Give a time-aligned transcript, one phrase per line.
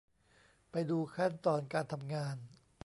[0.71, 2.37] ไปดูขั้นตอนการทำงาน